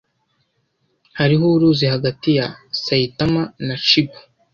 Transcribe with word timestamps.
Hariho 1.19 1.45
uruzi 1.55 1.85
hagati 1.93 2.29
ya 2.37 2.45
Saitama 2.83 3.43
na 3.65 3.75
Chiba. 3.85 4.17